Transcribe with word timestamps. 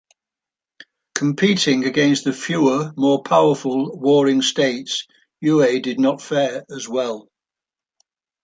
Competing 1.13 1.85
against 1.85 2.23
the 2.23 2.33
fewer, 2.33 2.91
more 2.97 3.21
powerful 3.21 3.95
Warring 3.95 4.41
States, 4.41 5.05
Yue 5.41 5.79
did 5.79 5.99
not 5.99 6.23
fare 6.23 6.65
as 6.71 6.89
well. 6.89 7.27